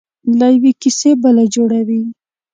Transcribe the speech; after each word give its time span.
له 0.39 0.47
یوې 0.55 0.71
کیسې 0.81 1.11
بله 1.21 1.43
جوړوي. 1.55 2.03